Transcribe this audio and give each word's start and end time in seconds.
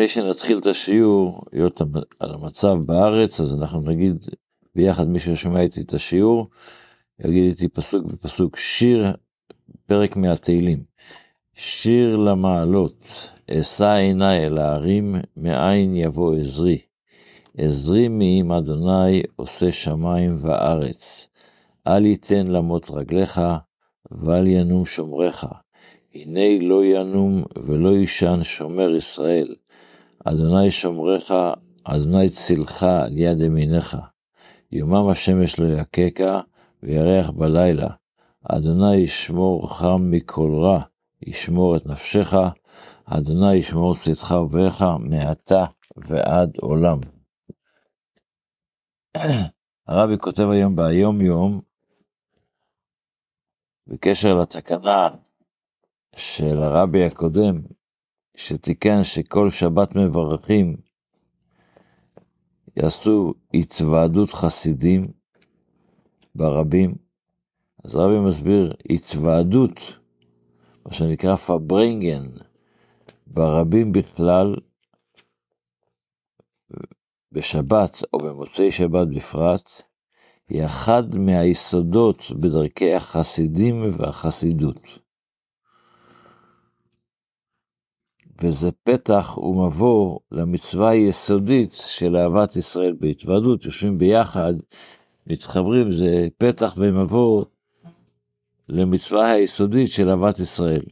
לפני 0.00 0.08
שנתחיל 0.08 0.58
את 0.58 0.66
השיעור, 0.66 1.40
להיות 1.52 1.80
על 2.20 2.34
המצב 2.34 2.74
בארץ, 2.86 3.40
אז 3.40 3.54
אנחנו 3.54 3.80
נגיד 3.80 4.26
ביחד, 4.74 5.08
מי 5.08 5.18
ששומע 5.18 5.60
איתי 5.60 5.80
את 5.80 5.94
השיעור, 5.94 6.46
יגיד 7.24 7.44
איתי 7.44 7.68
פסוק 7.68 8.04
בפסוק, 8.04 8.56
שיר, 8.56 9.06
פרק 9.86 10.16
מהתהילים. 10.16 10.82
שיר 11.54 12.16
למעלות, 12.16 13.30
אשא 13.50 13.92
עיניי 13.92 14.46
אל 14.46 14.58
ההרים, 14.58 15.14
מאין 15.36 15.96
יבוא 15.96 16.36
עזרי. 16.36 16.78
עזרי 17.58 18.08
מעם 18.08 18.52
אדוני, 18.52 19.22
עושה 19.36 19.72
שמיים 19.72 20.36
וארץ. 20.38 21.28
אל 21.86 22.06
יתן 22.06 22.46
למות 22.46 22.90
רגליך, 22.90 23.40
ואל 24.10 24.46
ינום 24.46 24.86
שומריך. 24.86 25.46
הנה 26.14 26.58
לא 26.60 26.84
ינום 26.84 27.44
ולא 27.64 27.88
יישן 27.88 28.38
שומר 28.42 28.96
ישראל. 28.96 29.54
אדוני 30.24 30.70
שומריך, 30.70 31.34
אדוני 31.84 32.28
צילך 32.28 32.82
על 32.82 33.18
יד 33.18 33.40
ימיניך. 33.40 33.96
יומם 34.72 35.08
השמש 35.08 35.58
לא 35.58 35.66
יככה, 35.66 36.40
וירח 36.82 37.30
בלילה. 37.30 37.88
אדוני 38.44 38.96
ישמור 38.96 39.74
חם 39.74 40.10
מכל 40.10 40.50
רע, 40.62 40.82
ישמור 41.22 41.76
את 41.76 41.86
נפשך, 41.86 42.34
אדוני 43.04 43.54
ישמור 43.54 43.94
צאתך 43.94 44.34
ובאך 44.42 44.82
מעתה 44.98 45.64
ועד 45.96 46.56
עולם. 46.60 46.98
הרבי 49.86 50.18
כותב 50.18 50.50
היום 50.50 50.76
ביום 50.76 51.20
יום, 51.20 51.60
בקשר 53.86 54.34
לתקנה 54.34 55.08
של 56.16 56.62
הרבי 56.62 57.04
הקודם, 57.04 57.60
שתיקן 58.46 59.02
שכל 59.02 59.50
שבת 59.50 59.96
מברכים 59.96 60.76
יעשו 62.76 63.34
התוועדות 63.54 64.30
חסידים 64.30 65.06
ברבים. 66.34 66.94
אז 67.84 67.96
הרבי 67.96 68.18
מסביר 68.18 68.72
התוועדות, 68.90 69.80
מה 70.86 70.92
שנקרא 70.92 71.36
פברנגן, 71.36 72.26
ברבים 73.26 73.92
בכלל, 73.92 74.56
בשבת 77.32 78.02
או 78.12 78.18
במוצאי 78.18 78.72
שבת 78.72 79.08
בפרט, 79.08 79.82
היא 80.48 80.64
אחד 80.64 81.14
מהיסודות 81.14 82.32
בדרכי 82.40 82.94
החסידים 82.94 83.90
והחסידות. 83.92 84.98
וזה 88.40 88.70
פתח 88.84 89.38
ומבוא 89.38 90.18
למצווה 90.32 90.88
היסודית 90.88 91.72
של 91.72 92.16
אהבת 92.16 92.56
ישראל 92.56 92.92
בהתוועדות, 93.00 93.64
יושבים 93.64 93.98
ביחד, 93.98 94.54
מתחברים, 95.26 95.90
זה 95.90 96.28
פתח 96.38 96.74
ומבוא 96.76 97.44
למצווה 98.68 99.30
היסודית 99.30 99.90
של 99.90 100.08
אהבת 100.08 100.38
ישראל. 100.38 100.82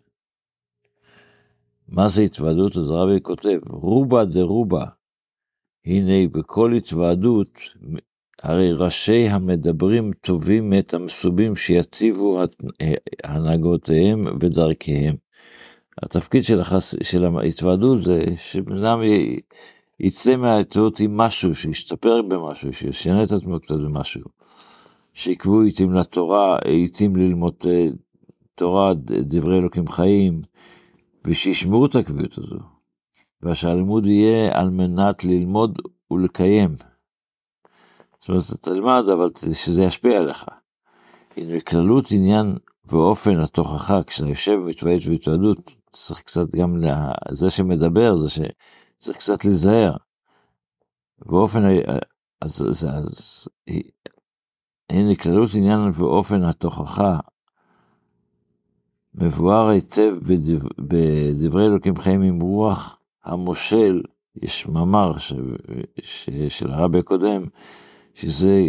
מה 1.89 2.09
זה 2.09 2.23
התוועדות? 2.23 2.77
אז 2.77 2.91
הרבי 2.91 3.21
כותב, 3.23 3.59
רובה 3.71 4.25
דרובה, 4.25 4.85
הנה 5.85 6.29
בכל 6.33 6.73
התוועדות, 6.73 7.61
הרי 8.43 8.73
ראשי 8.73 9.29
המדברים 9.29 10.13
טובים 10.13 10.73
את 10.79 10.95
המסובים 10.95 11.57
שיציבו 11.57 12.43
הנהגותיהם 13.25 14.27
ודרכיהם. 14.41 15.28
התפקיד 16.03 16.45
של, 16.45 16.61
החס... 16.61 16.95
של 17.03 17.25
ההתוועדות 17.25 17.99
זה 17.99 18.25
שבן 18.37 18.85
אדם 18.85 19.03
י... 19.03 19.41
יצא 20.01 20.37
מההתוועדות 20.37 21.01
עם 21.01 21.17
משהו, 21.17 21.55
שישתפר 21.55 22.23
במשהו, 22.23 22.73
שישנה 22.73 23.23
את 23.23 23.33
עצמו 23.33 23.61
קצת 23.61 23.75
במשהו. 23.75 24.25
שיקבעו 25.15 25.63
עיתים 25.63 25.93
לתורה, 25.93 26.59
עיתים 26.65 27.17
ללמוד 27.17 27.55
אה, 27.67 27.87
תורה, 28.55 28.95
דברי 29.05 29.59
אלוקים 29.59 29.89
חיים, 29.89 30.43
ושישמרו 31.25 31.87
את 31.87 31.97
הקביעות 31.97 32.39
הזו. 32.39 32.59
ושהלימוד 33.43 34.07
יהיה 34.07 34.61
על 34.61 34.71
מנת 34.71 35.25
ללמוד 35.25 35.79
ולקיים. 36.11 36.75
זאת 38.21 38.29
אומרת, 38.29 38.43
אתה 38.49 38.57
תלמד, 38.57 39.05
אבל 39.13 39.31
שזה 39.53 39.83
ישפיע 39.83 40.19
עליך. 40.19 40.45
הנה, 41.37 41.61
כללות 41.61 42.05
עניין 42.11 42.57
ואופן 42.85 43.39
התוכחה, 43.41 44.03
כשאתה 44.03 44.29
יושב 44.29 44.59
ומתוועד 44.63 45.01
בהתוועדות, 45.09 45.77
צריך 45.93 46.23
קצת 46.23 46.55
גם, 46.55 46.77
לה... 46.77 47.13
זה 47.31 47.51
שמדבר, 47.51 48.17
זה 48.17 48.29
שצריך 48.31 49.19
קצת 49.19 49.45
להיזהר. 49.45 49.97
באופן, 51.27 51.63
אז, 52.41 52.67
אז, 52.71 52.87
אז 52.91 53.49
הנה 54.91 55.15
כללות 55.15 55.49
עניין 55.55 55.81
ואופן 55.93 56.43
התוכחה 56.43 57.19
מבואר 59.15 59.69
היטב 59.69 60.17
בדבר, 60.23 60.69
בדברי 60.79 61.67
אלוקים 61.67 61.97
חיים 61.97 62.23
עם 62.23 62.41
רוח 62.41 62.99
המושל, 63.25 64.03
יש 64.43 64.67
מאמר 64.67 65.19
ש, 65.19 65.33
ש, 66.01 66.31
של 66.49 66.71
הרבי 66.71 66.99
הקודם, 66.99 67.47
שזה 68.15 68.63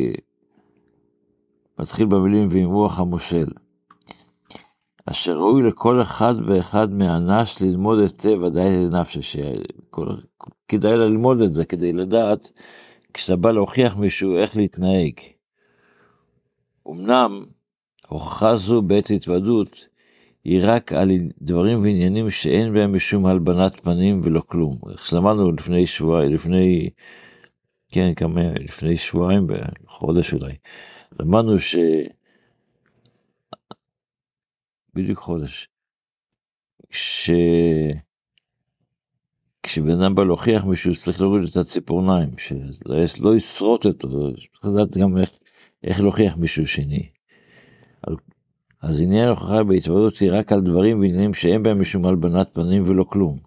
מתחיל 1.80 2.06
במילים 2.06 2.48
ועם 2.52 2.70
רוח 2.70 3.00
המושל. 3.00 3.48
אשר 5.12 5.38
ראוי 5.38 5.64
לכל 5.64 6.02
אחד 6.02 6.34
ואחד 6.46 6.94
מהאנש 6.94 7.62
ללמוד 7.62 8.00
היטב 8.00 8.42
ודאי 8.44 8.70
לנפשי, 8.70 9.22
שכדאי 9.22 10.98
ללמוד 10.98 11.42
את 11.42 11.54
זה 11.54 11.66
כדי 11.66 11.94
לדעת 11.94 12.52
כשאתה 13.14 13.36
בא 13.36 13.52
להוכיח 13.52 13.98
מישהו 13.98 14.38
איך 14.38 14.58
להתנהג. 14.58 15.14
אמנם 16.88 17.46
הוכחה 18.08 18.56
זו 18.56 18.82
בעת 18.82 19.10
התוודות 19.10 19.88
היא 20.44 20.62
רק 20.64 20.94
על 20.94 21.12
דברים 21.42 21.82
ועניינים 21.82 22.30
שאין 22.30 22.74
בהם 22.74 22.96
משום 22.96 23.26
הלבנת 23.26 23.80
פנים 23.80 24.22
ולא 24.24 24.42
כלום. 24.48 24.80
איך 24.92 25.06
שלמדנו 25.06 25.52
לפני 25.52 25.86
שבועיים, 25.86 26.34
לפני, 26.34 26.90
כן, 27.92 28.14
כמה, 28.16 28.42
לפני 28.60 28.98
שבועיים, 28.98 29.48
בחודש 29.48 30.34
אולי, 30.34 30.54
למדנו 31.20 31.60
ש... 31.60 31.76
בדיוק 34.94 35.20
חודש. 35.20 35.68
ש... 36.92 37.32
כשבן 39.64 40.02
אדם 40.02 40.16
בא 40.16 40.24
להוכיח 40.24 40.66
מישהו 40.66 40.96
צריך 40.96 41.22
להוריד 41.22 41.44
את 41.52 41.58
הציפורניים, 41.58 42.30
שלא 42.38 43.36
ישרוט 43.36 43.86
אותו, 43.86 44.08
צריך 44.34 44.66
לדעת 44.66 44.98
גם 44.98 45.18
איך, 45.18 45.32
איך 45.84 46.02
להוכיח 46.02 46.38
מישהו 46.38 46.68
שני. 46.68 47.10
אז 48.82 49.02
עניין 49.02 49.28
ההוכחה 49.28 49.64
בהתוועדות 49.64 50.18
היא 50.18 50.32
רק 50.32 50.52
על 50.52 50.62
דברים 50.62 51.00
ועניינים 51.00 51.34
שאין 51.34 51.64
בהם 51.64 51.82
משום 51.82 52.06
הלבנת 52.06 52.54
פנים 52.54 52.84
ולא 52.86 53.04
כלום. 53.04 53.38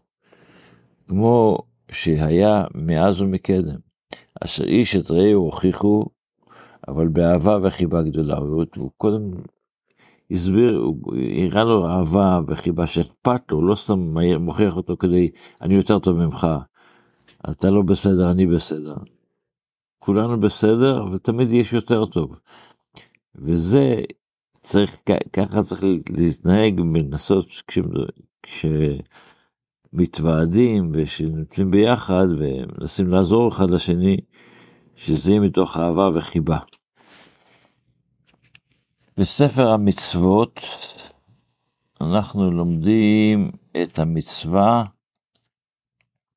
כמו 1.08 1.58
שהיה 1.90 2.64
מאז 2.74 3.22
ומקדם, 3.22 3.78
אשר 4.44 4.64
איש 4.64 4.96
את 4.96 5.10
רעהו 5.10 5.44
הוכיחו, 5.44 6.04
אבל 6.88 7.08
באהבה 7.08 7.58
וחיבה 7.62 8.02
גדולה. 8.02 8.36
הוא 8.36 8.90
קודם 8.96 9.30
הסביר, 10.32 10.76
הוא 10.78 11.14
הראה 11.42 11.64
לו 11.64 11.88
אהבה 11.88 12.40
וחיבה 12.48 12.86
שאכפת 12.86 13.52
לו, 13.52 13.66
לא 13.66 13.74
סתם 13.74 14.18
מוכיח 14.38 14.76
אותו 14.76 14.96
כדי, 14.96 15.30
אני 15.62 15.74
יותר 15.74 15.98
טוב 15.98 16.16
ממך, 16.16 16.46
אתה 17.50 17.70
לא 17.70 17.82
בסדר, 17.82 18.30
אני 18.30 18.46
בסדר. 18.46 18.94
כולנו 19.98 20.40
בסדר, 20.40 21.04
ותמיד 21.12 21.50
יש 21.50 21.72
יותר 21.72 22.06
טוב. 22.06 22.36
וזה 23.34 23.94
צריך, 24.62 24.96
ככה 25.32 25.62
צריך 25.62 25.84
להתנהג, 26.10 26.80
מנסות 26.80 27.46
כשמתוועדים 29.92 30.92
ושנמצאים 30.94 31.70
ביחד 31.70 32.26
ומנסים 32.38 33.08
לעזור 33.08 33.48
אחד 33.48 33.70
לשני, 33.70 34.16
שזה 34.96 35.30
יהיה 35.30 35.40
מתוך 35.40 35.76
אהבה 35.76 36.10
וחיבה. 36.14 36.58
בספר 39.16 39.70
המצוות 39.70 40.60
אנחנו 42.00 42.50
לומדים 42.50 43.50
את 43.82 43.98
המצווה 43.98 44.84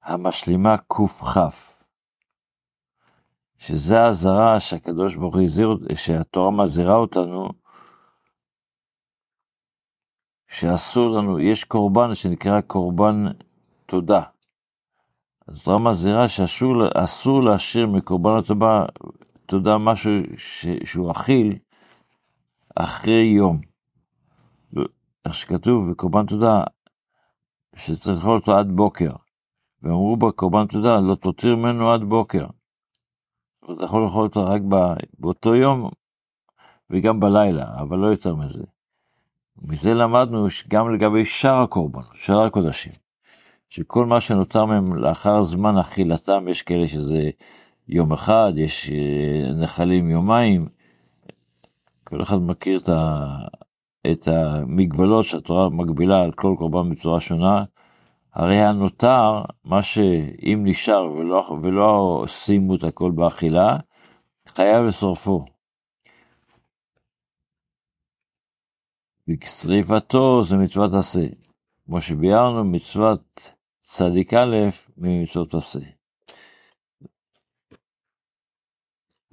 המשלימה 0.04 0.78
קכ, 0.78 1.38
שזה 3.58 4.02
האזהרה 4.02 4.60
שהקדוש 4.60 5.16
ברוך 5.16 5.36
הוא 5.36 5.44
הזהיר, 5.44 5.78
שהתורה 5.96 6.52
מזהירה 6.52 6.96
אותנו, 6.96 7.50
שאסור 10.48 11.10
לנו, 11.10 11.40
יש 11.40 11.64
קורבן 11.64 12.14
שנקרא 12.14 12.62
קורבן 12.62 13.26
תודה. 13.86 14.24
אז 15.48 15.58
התורה 15.62 15.80
מזהירה 15.80 16.28
שאסור 16.28 17.44
להשאיר 17.44 17.88
מקורבן 17.88 18.38
התודה, 18.38 18.86
תודה 19.46 19.78
משהו 19.78 20.12
ש, 20.38 20.68
שהוא 20.84 21.12
אכיל, 21.12 21.58
אחרי 22.76 23.24
יום. 23.24 23.62
איך 25.26 25.34
שכתוב 25.34 25.92
בקורבן 25.92 26.26
תודה, 26.26 26.64
שצריך 27.76 28.18
לאכול 28.18 28.36
אותו 28.36 28.58
עד 28.58 28.72
בוקר. 28.72 29.12
ואמרו 29.84 30.18
בקורבן 30.18 30.68
תודה, 30.68 31.00
לא 31.00 31.16
תותיר 31.16 31.56
ממנו 31.56 31.90
עד 31.90 32.04
בוקר. 32.04 32.46
אתה 33.64 33.84
יכול 33.84 34.04
לאכול 34.04 34.24
אותו 34.24 34.46
רק 34.46 34.62
באותו 35.20 35.56
יום 35.56 35.90
וגם 36.90 37.20
בלילה, 37.20 37.66
אבל 37.80 37.98
לא 37.98 38.08
יותר 38.08 38.36
מזה. 38.36 38.64
מזה 39.62 39.94
למדנו 39.94 40.50
שגם 40.50 40.94
לגבי 40.94 41.26
שאר 41.26 41.62
הקורבנות, 41.62 42.06
שאר 42.14 42.44
הקודשים, 42.44 42.92
שכל 43.70 44.06
מה 44.06 44.22
שנותר 44.22 44.66
מהם 44.66 44.96
לאחר 44.96 45.44
זמן 45.44 45.78
אכילתם, 45.78 46.48
יש 46.48 46.62
כאלה 46.62 46.88
שזה 46.88 47.30
יום 47.88 48.14
אחד, 48.14 48.54
יש 48.56 48.90
אה, 48.90 49.54
נחלים 49.54 50.10
יומיים, 50.10 50.68
כל 52.10 52.22
אחד 52.22 52.38
מכיר 52.38 52.80
את, 52.80 52.90
ה, 52.90 53.28
את 54.12 54.28
המגבלות 54.28 55.26
שהתורה 55.26 55.70
מגבילה 55.70 56.22
על 56.22 56.32
כל 56.32 56.56
קורבן 56.58 56.90
בצורה 56.90 57.20
שונה, 57.20 57.64
הרי 58.34 58.58
הנותר, 58.58 59.44
מה 59.64 59.84
שאם 59.84 60.62
נשאר 60.64 61.12
ולא, 61.12 61.60
ולא 61.64 62.24
שימו 62.28 62.76
את 62.76 62.84
הכל 62.84 63.12
באכילה, 63.12 63.78
חייב 64.48 64.86
לשרפו. 64.86 65.46
ושריפתו 69.28 70.44
זה 70.44 70.58
מצוות 70.58 70.94
עשה. 70.94 71.28
כמו 71.86 72.02
שביארנו, 72.02 72.64
מצוות 72.64 73.54
צדיק 73.80 74.34
א' 74.34 74.56
ממצוות 74.98 75.54
עשה. 75.54 75.80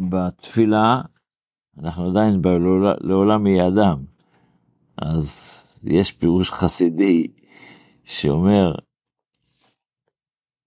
בתפילה, 0.00 1.00
אנחנו 1.78 2.10
עדיין 2.10 2.40
לעולם 3.00 3.46
יהיה 3.46 3.68
אדם, 3.68 4.04
אז 4.98 5.62
יש 5.84 6.12
פירוש 6.12 6.50
חסידי 6.50 7.26
שאומר, 8.04 8.72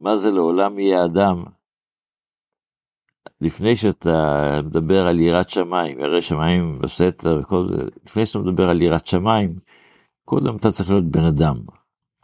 מה 0.01 0.15
זה 0.15 0.31
לעולם 0.31 0.79
יהיה 0.79 1.05
אדם? 1.05 1.43
לפני 3.41 3.75
שאתה 3.75 4.49
מדבר 4.63 5.07
על 5.07 5.19
יראת 5.19 5.49
שמיים, 5.49 6.01
הרי 6.01 6.21
שמיים 6.21 6.79
בסתר 6.79 7.39
וכל 7.41 7.67
זה, 7.69 7.83
לפני 8.05 8.25
שאתה 8.25 8.39
מדבר 8.39 8.69
על 8.69 8.81
יראת 8.81 9.07
שמיים, 9.07 9.59
קודם 10.25 10.55
אתה 10.55 10.71
צריך 10.71 10.89
להיות 10.89 11.05
בן 11.05 11.23
אדם. 11.23 11.57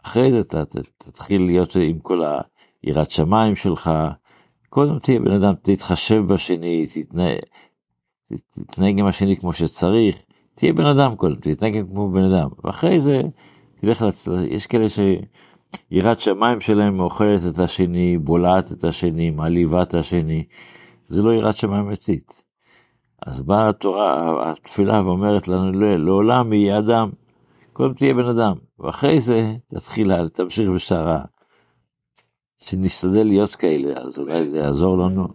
אחרי 0.02 0.30
זה 0.30 0.40
אתה 0.40 0.62
תתחיל 0.98 1.42
להיות 1.46 1.76
עם 1.76 1.98
כל 1.98 2.22
היראת 2.82 3.10
שמיים 3.10 3.56
שלך, 3.56 3.90
קודם 4.68 4.98
תהיה 4.98 5.20
בן 5.20 5.32
אדם, 5.32 5.54
תתחשב 5.62 6.22
בשני, 6.28 6.86
תתנהג, 6.86 7.38
תתנהג 8.66 8.98
עם 8.98 9.06
השני 9.06 9.36
כמו 9.36 9.52
שצריך, 9.52 10.16
תהיה 10.54 10.72
בן 10.72 10.86
אדם 10.86 11.16
קודם, 11.16 11.34
תתנהג 11.34 11.86
כמו 11.90 12.10
בן 12.10 12.32
אדם, 12.32 12.48
ואחרי 12.64 13.00
זה 13.00 13.22
תלך 13.80 14.02
לצ... 14.02 14.28
יש 14.48 14.66
כאלה 14.66 14.86
שיראת 14.88 16.20
שמיים 16.20 16.60
שלהם 16.60 17.00
אוכלת 17.00 17.40
את 17.48 17.58
השני, 17.58 18.18
בולעת 18.18 18.72
את 18.72 18.84
השני, 18.84 19.30
מעליבה 19.30 19.82
את 19.82 19.94
השני. 19.94 20.44
זה 21.08 21.22
לא 21.22 21.34
יראת 21.34 21.56
שמיים 21.56 21.86
אמיתית. 21.86 22.42
אז 23.26 23.40
באה 23.40 23.68
התורה, 23.68 24.50
התפילה 24.50 25.02
ואומרת 25.04 25.48
לנו, 25.48 25.72
לא, 25.72 25.96
לעולם 25.96 26.52
יהיה 26.52 26.78
אדם, 26.78 27.10
קודם 27.72 27.94
תהיה 27.94 28.14
בן 28.14 28.26
אדם, 28.26 28.52
ואחרי 28.78 29.20
זה 29.20 29.54
תתחיל, 29.74 30.28
תמשיך 30.28 30.68
בשערה. 30.68 31.22
שנשתדל 32.58 33.22
להיות 33.22 33.54
כאלה, 33.54 34.00
אז 34.00 34.18
אולי 34.18 34.46
זה 34.46 34.58
יעזור 34.58 34.98
לנו, 34.98 35.28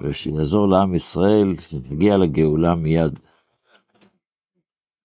ושיעזור 0.00 0.68
לעם 0.68 0.94
ישראל, 0.94 1.54
שנגיע 1.58 2.16
לגאולה 2.16 2.74
מיד. 2.74 3.18